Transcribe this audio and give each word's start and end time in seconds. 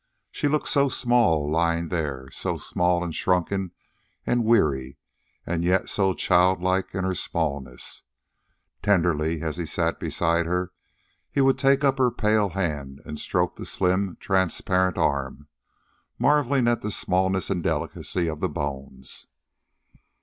She 0.31 0.47
looked 0.47 0.67
so 0.67 0.89
small 0.89 1.47
lying 1.47 1.89
there 1.89 2.27
so 2.31 2.57
small 2.57 3.03
and 3.03 3.13
shrunken 3.13 3.69
and 4.25 4.43
weary, 4.43 4.97
and 5.45 5.63
yet 5.63 5.89
so 5.89 6.15
child 6.15 6.59
like 6.59 6.95
in 6.95 7.03
her 7.03 7.13
smallness. 7.13 8.01
Tenderly, 8.81 9.43
as 9.43 9.57
he 9.57 9.67
sat 9.67 9.99
beside 9.99 10.47
her, 10.47 10.71
he 11.29 11.39
would 11.39 11.59
take 11.59 11.83
up 11.83 11.99
her 11.99 12.09
pale 12.09 12.49
hand 12.49 12.99
and 13.05 13.19
stroke 13.19 13.57
the 13.57 13.63
slim, 13.65 14.17
transparent 14.19 14.97
arm, 14.97 15.45
marveling 16.17 16.67
at 16.67 16.81
the 16.81 16.89
smallness 16.89 17.51
and 17.51 17.61
delicacy 17.61 18.25
of 18.27 18.39
the 18.39 18.49
bones. 18.49 19.27